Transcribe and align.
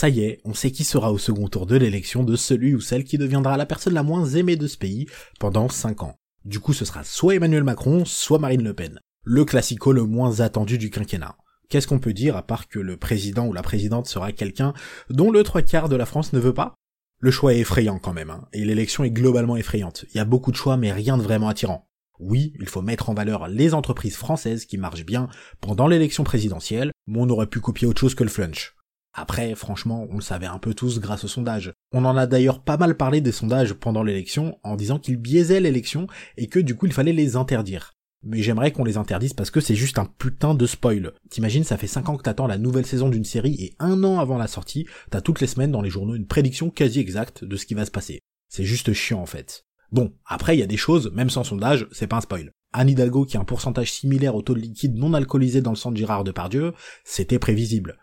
Ça 0.00 0.08
y 0.08 0.20
est, 0.20 0.40
on 0.44 0.54
sait 0.54 0.70
qui 0.70 0.84
sera 0.84 1.12
au 1.12 1.18
second 1.18 1.48
tour 1.48 1.66
de 1.66 1.74
l'élection 1.74 2.22
de 2.22 2.36
celui 2.36 2.72
ou 2.72 2.80
celle 2.80 3.02
qui 3.02 3.18
deviendra 3.18 3.56
la 3.56 3.66
personne 3.66 3.94
la 3.94 4.04
moins 4.04 4.24
aimée 4.26 4.54
de 4.54 4.68
ce 4.68 4.78
pays 4.78 5.08
pendant 5.40 5.68
5 5.68 6.04
ans. 6.04 6.14
Du 6.44 6.60
coup, 6.60 6.72
ce 6.72 6.84
sera 6.84 7.02
soit 7.02 7.34
Emmanuel 7.34 7.64
Macron, 7.64 8.04
soit 8.04 8.38
Marine 8.38 8.62
Le 8.62 8.74
Pen. 8.74 9.00
Le 9.24 9.44
classico 9.44 9.92
le 9.92 10.04
moins 10.04 10.38
attendu 10.38 10.78
du 10.78 10.90
quinquennat. 10.90 11.36
Qu'est-ce 11.68 11.88
qu'on 11.88 11.98
peut 11.98 12.12
dire 12.12 12.36
à 12.36 12.46
part 12.46 12.68
que 12.68 12.78
le 12.78 12.96
président 12.96 13.48
ou 13.48 13.52
la 13.52 13.62
présidente 13.62 14.06
sera 14.06 14.30
quelqu'un 14.30 14.72
dont 15.10 15.32
le 15.32 15.42
trois 15.42 15.62
quarts 15.62 15.88
de 15.88 15.96
la 15.96 16.06
France 16.06 16.32
ne 16.32 16.38
veut 16.38 16.54
pas? 16.54 16.74
Le 17.18 17.32
choix 17.32 17.52
est 17.52 17.58
effrayant 17.58 17.98
quand 17.98 18.12
même, 18.12 18.30
hein, 18.30 18.46
et 18.52 18.64
l'élection 18.64 19.02
est 19.02 19.10
globalement 19.10 19.56
effrayante. 19.56 20.04
Il 20.14 20.18
y 20.18 20.20
a 20.20 20.24
beaucoup 20.24 20.52
de 20.52 20.56
choix 20.56 20.76
mais 20.76 20.92
rien 20.92 21.18
de 21.18 21.24
vraiment 21.24 21.48
attirant. 21.48 21.88
Oui, 22.20 22.52
il 22.60 22.68
faut 22.68 22.82
mettre 22.82 23.10
en 23.10 23.14
valeur 23.14 23.48
les 23.48 23.74
entreprises 23.74 24.16
françaises 24.16 24.64
qui 24.64 24.78
marchent 24.78 25.04
bien 25.04 25.28
pendant 25.60 25.88
l'élection 25.88 26.22
présidentielle, 26.22 26.92
mais 27.08 27.18
on 27.18 27.30
aurait 27.30 27.48
pu 27.48 27.58
copier 27.58 27.88
autre 27.88 28.00
chose 28.00 28.14
que 28.14 28.22
le 28.22 28.30
flunch. 28.30 28.77
Après, 29.20 29.56
franchement, 29.56 30.06
on 30.10 30.14
le 30.14 30.22
savait 30.22 30.46
un 30.46 30.60
peu 30.60 30.74
tous 30.74 31.00
grâce 31.00 31.24
au 31.24 31.28
sondage. 31.28 31.72
On 31.92 32.04
en 32.04 32.16
a 32.16 32.28
d'ailleurs 32.28 32.62
pas 32.62 32.76
mal 32.76 32.96
parlé 32.96 33.20
des 33.20 33.32
sondages 33.32 33.74
pendant 33.74 34.04
l'élection 34.04 34.60
en 34.62 34.76
disant 34.76 35.00
qu'ils 35.00 35.16
biaisaient 35.16 35.58
l'élection 35.58 36.06
et 36.36 36.46
que 36.46 36.60
du 36.60 36.76
coup 36.76 36.86
il 36.86 36.92
fallait 36.92 37.12
les 37.12 37.34
interdire. 37.34 37.94
Mais 38.22 38.42
j'aimerais 38.42 38.70
qu'on 38.70 38.84
les 38.84 38.96
interdise 38.96 39.32
parce 39.32 39.50
que 39.50 39.60
c'est 39.60 39.74
juste 39.74 39.98
un 39.98 40.04
putain 40.04 40.54
de 40.54 40.66
spoil. 40.66 41.14
T'imagines, 41.30 41.64
ça 41.64 41.76
fait 41.76 41.88
5 41.88 42.08
ans 42.08 42.16
que 42.16 42.22
t'attends 42.22 42.46
la 42.46 42.58
nouvelle 42.58 42.86
saison 42.86 43.08
d'une 43.08 43.24
série 43.24 43.56
et 43.58 43.74
un 43.80 44.04
an 44.04 44.20
avant 44.20 44.38
la 44.38 44.46
sortie, 44.46 44.86
t'as 45.10 45.20
toutes 45.20 45.40
les 45.40 45.48
semaines 45.48 45.72
dans 45.72 45.82
les 45.82 45.90
journaux 45.90 46.14
une 46.14 46.28
prédiction 46.28 46.70
quasi 46.70 47.00
exacte 47.00 47.42
de 47.42 47.56
ce 47.56 47.66
qui 47.66 47.74
va 47.74 47.86
se 47.86 47.90
passer. 47.90 48.20
C'est 48.48 48.64
juste 48.64 48.92
chiant 48.92 49.20
en 49.20 49.26
fait. 49.26 49.64
Bon, 49.90 50.12
après 50.26 50.56
il 50.56 50.60
y 50.60 50.64
a 50.64 50.66
des 50.66 50.76
choses, 50.76 51.10
même 51.12 51.30
sans 51.30 51.42
sondage, 51.42 51.88
c'est 51.90 52.06
pas 52.06 52.18
un 52.18 52.20
spoil. 52.20 52.52
Anne 52.72 52.90
Hidalgo 52.90 53.24
qui 53.24 53.36
a 53.36 53.40
un 53.40 53.44
pourcentage 53.44 53.90
similaire 53.90 54.36
au 54.36 54.42
taux 54.42 54.54
de 54.54 54.60
liquide 54.60 54.96
non 54.96 55.12
alcoolisé 55.12 55.60
dans 55.60 55.72
le 55.72 55.76
sang 55.76 55.90
de 55.90 55.96
Gérard 55.96 56.22
Depardieu, 56.22 56.72
c'était 57.02 57.40
prévisible. 57.40 57.98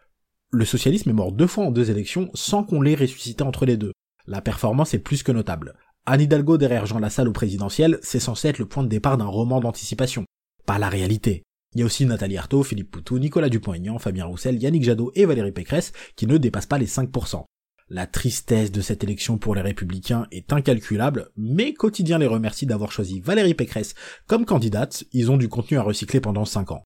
Le 0.52 0.66
socialisme 0.66 1.10
est 1.10 1.14
mort 1.14 1.32
deux 1.32 1.48
fois 1.48 1.66
en 1.66 1.72
deux 1.72 1.92
élections 1.92 2.30
sans 2.34 2.64
qu'on 2.64 2.82
l'ait 2.82 2.96
ressuscité 2.96 3.44
entre 3.44 3.66
les 3.66 3.78
deux. 3.78 3.92
La 4.28 4.42
performance 4.42 4.94
est 4.94 5.00
plus 5.00 5.24
que 5.24 5.32
notable. 5.32 5.76
Anne 6.06 6.22
Hidalgo 6.22 6.58
derrière 6.58 6.86
Jean 6.86 7.00
Lassalle 7.00 7.28
au 7.28 7.34
présidentiel, 7.34 8.00
c'est 8.02 8.20
censé 8.20 8.50
être 8.50 8.60
le 8.60 8.68
point 8.68 8.84
de 8.84 8.90
départ 8.90 9.18
d'un 9.18 9.26
roman 9.26 9.60
d'anticipation. 9.60 10.24
Pas 10.66 10.80
la 10.80 10.90
réalité. 10.90 11.44
Il 11.74 11.80
y 11.80 11.84
a 11.84 11.86
aussi 11.86 12.06
Nathalie 12.06 12.38
Arthaud, 12.38 12.64
Philippe 12.64 12.92
Poutou, 12.92 13.20
Nicolas 13.20 13.50
Dupont-Aignan, 13.50 14.00
Fabien 14.00 14.26
Roussel, 14.26 14.62
Yannick 14.62 14.84
Jadot 14.84 15.12
et 15.16 15.26
Valérie 15.26 15.52
Pécresse 15.52 15.92
qui 16.16 16.26
ne 16.26 16.38
dépassent 16.38 16.68
pas 16.68 16.78
les 16.78 16.88
5%. 16.88 17.44
La 17.90 18.08
tristesse 18.08 18.72
de 18.72 18.82
cette 18.82 19.04
élection 19.04 19.38
pour 19.38 19.56
les 19.56 19.62
républicains 19.62 20.26
est 20.32 20.54
incalculable, 20.54 21.30
mais 21.36 21.74
Quotidien 21.74 22.18
les 22.18 22.28
remercie 22.28 22.66
d'avoir 22.66 22.92
choisi 22.92 23.20
Valérie 23.20 23.54
Pécresse 23.54 23.94
comme 24.26 24.46
candidate, 24.46 25.04
ils 25.12 25.30
ont 25.30 25.38
du 25.38 25.50
contenu 25.50 25.78
à 25.78 25.84
recycler 25.84 26.20
pendant 26.20 26.46
5 26.46 26.72
ans. 26.72 26.84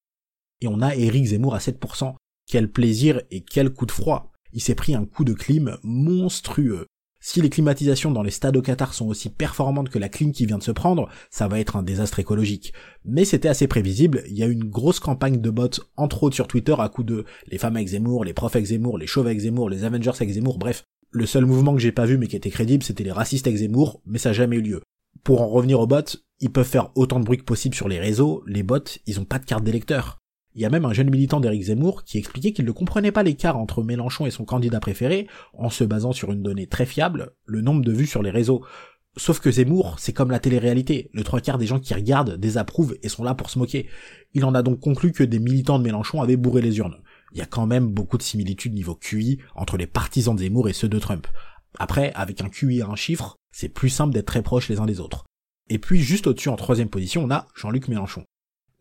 Et 0.60 0.68
on 0.68 0.82
a 0.82 0.96
Éric 0.96 1.28
Zemmour 1.28 1.56
à 1.56 1.60
7%. 1.60 2.16
Quel 2.52 2.72
plaisir 2.72 3.22
et 3.30 3.42
quel 3.42 3.70
coup 3.70 3.86
de 3.86 3.92
froid. 3.92 4.34
Il 4.54 4.62
s'est 4.62 4.74
pris 4.74 4.96
un 4.96 5.06
coup 5.06 5.24
de 5.24 5.34
clim 5.34 5.78
monstrueux. 5.84 6.88
Si 7.22 7.44
les 7.44 7.50
climatisations 7.52 8.10
dans 8.10 8.24
les 8.24 8.32
stades 8.32 8.58
au 8.58 8.64
Qatar 8.64 8.96
sont 8.96 9.06
aussi 9.06 9.30
performantes 9.30 9.90
que 9.90 10.00
la 10.00 10.10
clim 10.10 10.32
qui 10.32 10.48
vient 10.48 10.58
de 10.58 10.64
se 10.64 10.72
prendre, 10.72 11.10
ça 11.30 11.48
va 11.48 11.60
être 11.60 11.76
un 11.76 11.84
désastre 11.84 12.18
écologique. 12.18 12.74
Mais 13.06 13.24
c'était 13.24 13.50
assez 13.50 13.68
prévisible, 13.68 14.24
il 14.28 14.36
y 14.36 14.42
a 14.42 14.48
une 14.48 14.64
grosse 14.64 15.00
campagne 15.00 15.40
de 15.40 15.50
bots, 15.52 15.70
entre 15.96 16.24
autres 16.24 16.34
sur 16.34 16.48
Twitter, 16.48 16.74
à 16.80 16.90
coup 16.90 17.04
de 17.04 17.24
les 17.46 17.60
femmes 17.60 17.76
avec 17.76 17.90
Zemmour, 17.90 18.26
les 18.26 18.34
profs 18.34 18.56
avec 18.56 18.66
Zemmour, 18.66 18.98
les 18.98 19.06
chauves 19.06 19.28
avec 19.28 19.42
Zemmour, 19.42 19.70
les 19.70 19.84
Avengers 19.84 20.10
avec 20.16 20.32
Zemmour, 20.32 20.58
bref. 20.58 20.86
Le 21.12 21.28
seul 21.28 21.46
mouvement 21.46 21.76
que 21.76 21.82
j'ai 21.82 21.92
pas 21.92 22.08
vu 22.08 22.18
mais 22.18 22.26
qui 22.26 22.36
était 22.36 22.50
crédible, 22.50 22.84
c'était 22.84 23.04
les 23.04 23.12
racistes 23.12 23.46
avec 23.46 23.60
Zemmour, 23.60 24.02
mais 24.08 24.18
ça 24.18 24.30
n'a 24.30 24.34
jamais 24.34 24.56
eu 24.56 24.62
lieu. 24.62 24.82
Pour 25.24 25.44
en 25.44 25.50
revenir 25.50 25.80
aux 25.80 25.88
bots, 25.88 26.18
ils 26.40 26.52
peuvent 26.52 26.66
faire 26.66 26.90
autant 26.96 27.20
de 27.20 27.26
bruit 27.26 27.38
que 27.38 27.44
possible 27.44 27.76
sur 27.76 27.88
les 27.88 28.00
réseaux, 28.00 28.44
les 28.48 28.64
bots, 28.64 28.80
ils 29.06 29.20
ont 29.20 29.26
pas 29.26 29.38
de 29.38 29.46
carte 29.46 29.64
d'électeur. 29.64 30.19
Il 30.56 30.62
y 30.62 30.66
a 30.66 30.70
même 30.70 30.86
un 30.86 30.94
jeune 30.94 31.10
militant 31.10 31.40
d'Éric 31.40 31.64
Zemmour 31.64 32.04
qui 32.04 32.18
expliquait 32.18 32.54
qu'il 32.54 32.66
ne 32.66 32.72
comprenait 32.72 33.12
pas 33.12 33.24
l'écart 33.24 33.58
entre 33.58 33.84
Mélenchon 33.84 34.26
et 34.26 34.32
son 34.32 34.46
candidat 34.46 34.80
préféré, 34.80 35.28
en 35.54 35.70
se 35.70 35.84
basant 35.84 36.12
sur 36.12 36.32
une 36.32 36.42
donnée 36.42 36.66
très 36.66 36.88
fiable, 36.88 37.32
le 37.46 37.62
nombre 37.62 37.84
de 37.84 37.92
vues 37.92 38.08
sur 38.08 38.24
les 38.24 38.32
réseaux. 38.32 38.64
Sauf 39.16 39.40
que 39.40 39.52
Zemmour, 39.52 39.96
c'est 40.00 40.14
comme 40.14 40.32
la 40.32 40.40
télé-réalité, 40.40 41.10
le 41.14 41.24
trois 41.24 41.42
quarts 41.42 41.58
des 41.58 41.68
gens 41.68 41.80
qui 41.80 41.94
regardent 41.94 42.38
désapprouvent 42.38 42.98
et 43.04 43.10
sont 43.10 43.24
là 43.24 43.36
pour 43.36 43.50
se 43.50 43.60
moquer. 43.60 43.88
Il 44.34 44.46
en 44.46 44.56
a 44.56 44.64
donc 44.64 44.80
conclu 44.80 45.12
que 45.12 45.24
des 45.24 45.40
militants 45.40 45.78
de 45.78 45.84
Mélenchon 45.84 46.22
avaient 46.22 46.38
bourré 46.38 46.62
les 46.62 46.78
urnes. 46.78 46.98
Il 47.34 47.38
y 47.38 47.42
a 47.42 47.46
quand 47.46 47.68
même 47.68 47.88
beaucoup 47.88 48.18
de 48.18 48.24
similitudes 48.24 48.74
niveau 48.74 48.96
QI 48.96 49.40
entre 49.56 49.78
les 49.78 49.88
partisans 49.88 50.36
de 50.36 50.42
Zemmour 50.42 50.70
et 50.70 50.74
ceux 50.74 50.90
de 50.90 51.00
Trump. 51.00 51.28
Après, 51.78 52.12
avec 52.16 52.42
un 52.42 52.50
QI 52.50 52.82
à 52.82 52.88
un 52.88 52.96
chiffre, 52.96 53.36
c'est 53.52 53.70
plus 53.70 53.90
simple 53.90 54.14
d'être 54.14 54.28
très 54.28 54.42
proches 54.42 54.70
les 54.70 54.80
uns 54.80 54.88
des 54.88 55.00
autres. 55.00 55.26
Et 55.70 55.78
puis 55.78 56.02
juste 56.02 56.26
au-dessus 56.26 56.50
en 56.50 56.56
troisième 56.56 56.90
position, 56.90 57.24
on 57.24 57.32
a 57.32 57.46
Jean-Luc 57.56 57.88
Mélenchon 57.88 58.24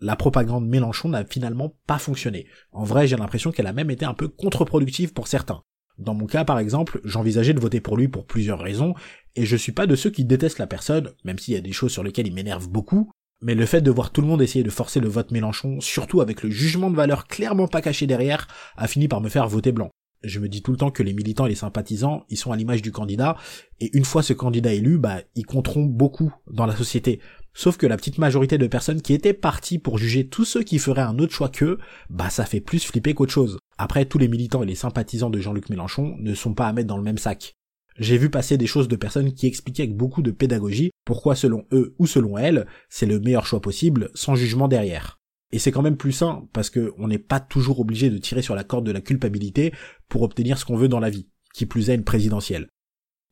la 0.01 0.17
propagande 0.17 0.67
Mélenchon 0.67 1.09
n'a 1.09 1.25
finalement 1.25 1.75
pas 1.87 1.99
fonctionné. 1.99 2.47
En 2.73 2.85
vrai, 2.85 3.07
j'ai 3.07 3.17
l'impression 3.17 3.51
qu'elle 3.51 3.67
a 3.67 3.73
même 3.73 3.91
été 3.91 4.05
un 4.05 4.15
peu 4.15 4.29
contre-productive 4.29 5.13
pour 5.13 5.29
certains. 5.29 5.63
Dans 5.99 6.15
mon 6.15 6.27
cas, 6.27 6.45
par 6.45 6.61
exemple, 6.61 7.01
j'envisageais 7.05 7.55
de 7.55 7.61
voter 7.61 7.81
pour 7.81 7.97
lui 7.97 8.07
pour 8.07 8.25
plusieurs 8.25 8.61
raisons, 8.61 8.95
et 9.35 9.45
je 9.45 9.57
suis 9.57 9.73
pas 9.73 9.87
de 9.87 9.97
ceux 9.97 10.11
qui 10.11 10.25
détestent 10.25 10.61
la 10.61 10.69
personne, 10.69 11.13
même 11.25 11.39
s'il 11.39 11.55
y 11.55 11.57
a 11.57 11.61
des 11.61 11.73
choses 11.73 11.93
sur 11.93 12.05
lesquelles 12.05 12.29
il 12.29 12.35
m'énerve 12.35 12.69
beaucoup, 12.69 13.11
mais 13.41 13.55
le 13.55 13.67
fait 13.67 13.81
de 13.81 13.91
voir 13.91 14.11
tout 14.11 14.21
le 14.21 14.27
monde 14.29 14.43
essayer 14.43 14.65
de 14.65 14.71
forcer 14.71 15.01
le 15.01 15.09
vote 15.09 15.33
Mélenchon, 15.33 15.81
surtout 15.81 16.21
avec 16.21 16.43
le 16.43 16.51
jugement 16.51 16.91
de 16.91 16.97
valeur 16.97 17.27
clairement 17.27 17.69
pas 17.69 17.83
caché 17.83 18.07
derrière, 18.07 18.47
a 18.77 18.87
fini 18.87 19.09
par 19.09 19.21
me 19.21 19.29
faire 19.29 19.49
voter 19.49 19.73
blanc. 19.73 19.91
Je 20.25 20.41
me 20.41 20.49
dis 20.49 20.63
tout 20.63 20.73
le 20.73 20.77
temps 20.77 20.91
que 20.91 21.05
les 21.05 21.15
militants 21.15 21.47
et 21.47 21.51
les 21.51 21.55
sympathisants, 21.55 22.25
ils 22.29 22.37
sont 22.37 22.51
à 22.51 22.57
l'image 22.57 22.83
du 22.83 22.93
candidat, 22.93 23.37
et 23.81 23.97
une 23.97 24.05
fois 24.05 24.23
ce 24.23 24.33
candidat 24.33 24.73
élu, 24.73 24.99
bah, 24.99 25.23
ils 25.35 25.47
compteront 25.47 25.85
beaucoup 25.85 26.33
dans 26.51 26.67
la 26.67 26.77
société. 26.77 27.21
Sauf 27.59 27.77
que 27.77 27.89
la 27.89 27.97
petite 27.97 28.19
majorité 28.19 28.57
de 28.57 28.69
personnes 28.69 29.03
qui 29.03 29.15
étaient 29.15 29.33
parties 29.33 29.81
pour 29.81 29.99
juger 29.99 30.29
tous 30.29 30.45
ceux 30.45 30.63
qui 30.63 30.79
feraient 30.79 31.03
un 31.03 31.19
autre 31.19 31.33
choix 31.33 31.49
qu'eux, 31.49 31.79
bah 32.09 32.31
ça 32.31 32.45
fait 32.45 32.61
plus 32.61 32.85
flipper 32.85 33.15
qu'autre 33.15 33.33
chose. 33.33 33.59
Après, 33.79 34.05
tous 34.05 34.19
les 34.19 34.29
militants 34.29 34.63
et 34.63 34.67
les 34.67 34.77
sympathisants 34.77 35.29
de 35.29 35.41
Jean-Luc 35.41 35.69
Mélenchon 35.69 36.15
ne 36.21 36.35
sont 36.35 36.55
pas 36.55 36.69
à 36.69 36.73
mettre 36.73 36.87
dans 36.87 36.97
le 36.97 37.03
même 37.03 37.19
sac. 37.19 37.55
J'ai 37.99 38.17
vu 38.17 38.31
passer 38.31 38.59
des 38.59 38.69
choses 38.69 38.87
de 38.87 38.95
personnes 38.95 39.33
qui 39.33 39.49
expliquaient 39.49 39.83
avec 39.83 39.97
beaucoup 39.97 40.23
de 40.23 40.31
pédagogie 40.31 40.93
pourquoi 41.05 41.35
selon 41.35 41.67
eux 41.73 41.97
ou 41.99 42.07
selon 42.07 42.39
elles, 42.39 42.65
c'est 42.91 43.07
le 43.07 43.19
meilleur 43.19 43.45
choix 43.45 43.61
possible, 43.61 44.13
sans 44.15 44.37
jugement 44.37 44.69
derrière. 44.69 45.19
Et 45.51 45.59
c'est 45.59 45.73
quand 45.73 45.83
même 45.83 45.97
plus 45.97 46.13
sain, 46.13 46.47
parce 46.53 46.71
que 46.71 46.95
on 46.97 47.09
n'est 47.09 47.19
pas 47.19 47.41
toujours 47.41 47.81
obligé 47.81 48.09
de 48.09 48.19
tirer 48.19 48.43
sur 48.43 48.55
la 48.55 48.63
corde 48.63 48.87
de 48.87 48.93
la 48.93 49.01
culpabilité 49.01 49.73
pour 50.09 50.23
obtenir 50.23 50.59
ce 50.59 50.65
qu'on 50.65 50.77
veut 50.77 50.87
dans 50.87 51.01
la 51.01 51.11
vie, 51.11 51.27
qui 51.55 51.67
plus 51.67 51.91
est 51.91 51.97
une 51.97 52.05
présidentielle. 52.05 52.69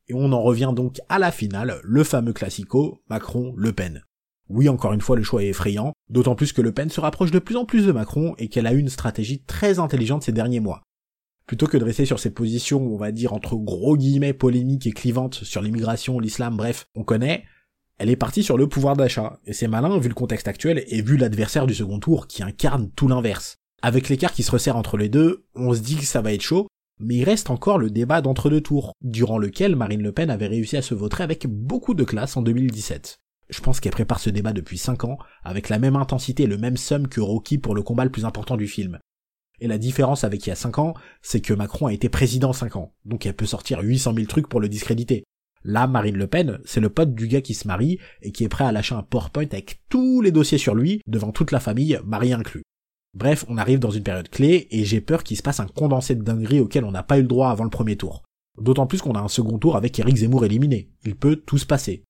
Et 0.09 0.13
on 0.13 0.33
en 0.33 0.41
revient 0.41 0.73
donc 0.75 0.99
à 1.07 1.17
la 1.17 1.31
finale, 1.31 1.79
le 1.81 2.03
fameux 2.03 2.33
classico, 2.33 3.01
Macron-Le 3.09 3.71
Pen. 3.71 4.03
Oui, 4.49 4.69
encore 4.69 4.93
une 4.93 5.01
fois, 5.01 5.17
le 5.17 5.23
choix 5.23 5.43
est 5.43 5.49
effrayant, 5.49 5.93
d'autant 6.09 6.35
plus 6.35 6.53
que 6.53 6.61
Le 6.61 6.71
Pen 6.71 6.89
se 6.89 7.01
rapproche 7.01 7.31
de 7.31 7.39
plus 7.39 7.57
en 7.57 7.65
plus 7.65 7.85
de 7.85 7.91
Macron 7.91 8.33
et 8.37 8.47
qu'elle 8.47 8.67
a 8.67 8.73
eu 8.73 8.79
une 8.79 8.89
stratégie 8.89 9.41
très 9.41 9.79
intelligente 9.79 10.23
ces 10.23 10.31
derniers 10.31 10.59
mois. 10.59 10.83
Plutôt 11.45 11.67
que 11.67 11.77
de 11.77 11.83
rester 11.83 12.05
sur 12.05 12.19
ses 12.19 12.31
positions, 12.31 12.81
on 12.81 12.97
va 12.97 13.11
dire 13.11 13.33
entre 13.33 13.55
gros 13.55 13.97
guillemets 13.97 14.33
polémiques 14.33 14.87
et 14.87 14.91
clivantes 14.91 15.35
sur 15.35 15.61
l'immigration, 15.61 16.19
l'islam, 16.19 16.57
bref, 16.57 16.87
on 16.95 17.03
connaît, 17.03 17.43
elle 17.97 18.09
est 18.09 18.15
partie 18.15 18.43
sur 18.43 18.57
le 18.57 18.67
pouvoir 18.67 18.95
d'achat, 18.95 19.39
et 19.45 19.53
c'est 19.53 19.67
malin 19.67 19.97
vu 19.97 20.09
le 20.09 20.13
contexte 20.13 20.47
actuel 20.47 20.83
et 20.87 21.01
vu 21.01 21.17
l'adversaire 21.17 21.65
du 21.65 21.73
second 21.73 21.99
tour 21.99 22.27
qui 22.27 22.43
incarne 22.43 22.91
tout 22.95 23.07
l'inverse. 23.07 23.57
Avec 23.81 24.09
l'écart 24.09 24.33
qui 24.33 24.43
se 24.43 24.51
resserre 24.51 24.75
entre 24.75 24.97
les 24.97 25.09
deux, 25.09 25.45
on 25.55 25.73
se 25.73 25.79
dit 25.79 25.95
que 25.95 26.03
ça 26.03 26.21
va 26.21 26.33
être 26.33 26.41
chaud, 26.41 26.67
mais 26.99 27.15
il 27.15 27.23
reste 27.23 27.49
encore 27.49 27.77
le 27.77 27.89
débat 27.89 28.21
d'entre-deux 28.21 28.61
tours, 28.61 28.93
durant 29.01 29.37
lequel 29.37 29.75
Marine 29.75 30.03
Le 30.03 30.11
Pen 30.11 30.29
avait 30.29 30.47
réussi 30.47 30.77
à 30.77 30.81
se 30.81 30.93
voter 30.95 31.23
avec 31.23 31.47
beaucoup 31.47 31.93
de 31.93 32.03
classe 32.03 32.37
en 32.37 32.41
2017. 32.41 33.19
Je 33.49 33.61
pense 33.61 33.79
qu'elle 33.79 33.93
prépare 33.93 34.19
ce 34.19 34.29
débat 34.29 34.53
depuis 34.53 34.77
5 34.77 35.05
ans, 35.05 35.17
avec 35.43 35.69
la 35.69 35.79
même 35.79 35.95
intensité 35.95 36.43
et 36.43 36.47
le 36.47 36.57
même 36.57 36.77
somme 36.77 37.07
que 37.07 37.21
Rocky 37.21 37.57
pour 37.57 37.75
le 37.75 37.81
combat 37.81 38.03
le 38.03 38.11
plus 38.11 38.25
important 38.25 38.57
du 38.57 38.67
film. 38.67 38.99
Et 39.59 39.67
la 39.67 39.77
différence 39.77 40.23
avec 40.23 40.45
il 40.45 40.49
y 40.49 40.51
a 40.51 40.55
5 40.55 40.79
ans, 40.79 40.93
c'est 41.21 41.41
que 41.41 41.53
Macron 41.53 41.87
a 41.87 41.93
été 41.93 42.09
président 42.09 42.53
5 42.53 42.75
ans, 42.75 42.93
donc 43.05 43.25
elle 43.25 43.35
peut 43.35 43.45
sortir 43.45 43.79
800 43.81 44.13
000 44.13 44.27
trucs 44.27 44.49
pour 44.49 44.59
le 44.59 44.69
discréditer. 44.69 45.23
Là, 45.63 45.87
Marine 45.87 46.17
Le 46.17 46.27
Pen, 46.27 46.59
c'est 46.65 46.79
le 46.79 46.89
pote 46.89 47.15
du 47.15 47.27
gars 47.27 47.41
qui 47.41 47.53
se 47.53 47.67
marie 47.67 47.99
et 48.21 48.31
qui 48.31 48.43
est 48.43 48.49
prêt 48.49 48.65
à 48.65 48.71
lâcher 48.71 48.95
un 48.95 49.01
PowerPoint 49.01 49.47
avec 49.51 49.81
tous 49.89 50.21
les 50.21 50.31
dossiers 50.31 50.57
sur 50.57 50.75
lui, 50.75 51.01
devant 51.07 51.31
toute 51.31 51.51
la 51.51 51.59
famille, 51.59 51.99
mari 52.05 52.33
inclus. 52.33 52.63
Bref, 53.13 53.45
on 53.47 53.57
arrive 53.57 53.79
dans 53.79 53.89
une 53.89 54.03
période 54.03 54.29
clé 54.29 54.67
et 54.69 54.85
j'ai 54.85 55.01
peur 55.01 55.23
qu'il 55.23 55.37
se 55.37 55.41
passe 55.41 55.59
un 55.59 55.65
condensé 55.65 56.13
de 56.13 56.23
dinguerie 56.23 56.59
auquel 56.59 56.85
on 56.85 56.91
n'a 56.91 57.03
pas 57.03 57.17
eu 57.17 57.23
le 57.23 57.27
droit 57.27 57.49
avant 57.49 57.63
le 57.63 57.69
premier 57.69 57.95
tour. 57.95 58.23
D'autant 58.61 58.87
plus 58.87 59.01
qu'on 59.01 59.15
a 59.15 59.19
un 59.19 59.27
second 59.27 59.57
tour 59.57 59.75
avec 59.75 59.97
Eric 59.97 60.17
Zemmour 60.17 60.45
éliminé. 60.45 60.91
Il 61.03 61.15
peut 61.15 61.35
tout 61.35 61.57
se 61.57 61.65
passer. 61.65 62.03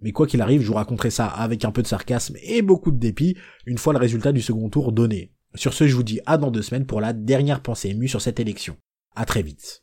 Mais 0.00 0.12
quoi 0.12 0.26
qu'il 0.26 0.40
arrive, 0.40 0.62
je 0.62 0.68
vous 0.68 0.74
raconterai 0.74 1.10
ça 1.10 1.26
avec 1.26 1.64
un 1.64 1.72
peu 1.72 1.82
de 1.82 1.86
sarcasme 1.86 2.36
et 2.42 2.62
beaucoup 2.62 2.92
de 2.92 2.98
dépit 2.98 3.36
une 3.66 3.78
fois 3.78 3.92
le 3.92 3.98
résultat 3.98 4.32
du 4.32 4.40
second 4.40 4.68
tour 4.68 4.92
donné. 4.92 5.32
Sur 5.54 5.72
ce, 5.72 5.88
je 5.88 5.94
vous 5.94 6.02
dis 6.02 6.20
à 6.26 6.38
dans 6.38 6.50
deux 6.50 6.62
semaines 6.62 6.86
pour 6.86 7.00
la 7.00 7.12
dernière 7.12 7.62
pensée 7.62 7.88
émue 7.90 8.08
sur 8.08 8.20
cette 8.20 8.38
élection. 8.38 8.76
À 9.16 9.24
très 9.24 9.42
vite. 9.42 9.82